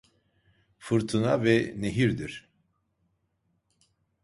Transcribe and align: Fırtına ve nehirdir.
Fırtına 0.79 1.43
ve 1.43 1.73
nehirdir. 1.77 2.49